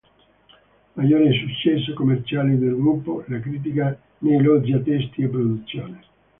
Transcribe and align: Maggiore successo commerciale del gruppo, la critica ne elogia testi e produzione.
Maggiore 0.95 1.31
successo 1.31 1.93
commerciale 1.93 2.57
del 2.57 2.73
gruppo, 2.75 3.23
la 3.27 3.39
critica 3.39 3.95
ne 4.17 4.35
elogia 4.35 4.79
testi 4.79 5.21
e 5.21 5.27
produzione. 5.27 5.99